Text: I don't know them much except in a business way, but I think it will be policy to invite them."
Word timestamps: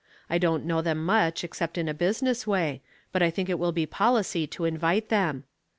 I 0.31 0.39
don't 0.39 0.65
know 0.65 0.81
them 0.81 1.05
much 1.05 1.43
except 1.43 1.77
in 1.77 1.87
a 1.87 1.93
business 1.93 2.47
way, 2.47 2.81
but 3.11 3.21
I 3.21 3.29
think 3.29 3.49
it 3.49 3.59
will 3.59 3.71
be 3.71 3.85
policy 3.85 4.47
to 4.47 4.65
invite 4.65 5.09
them." 5.09 5.43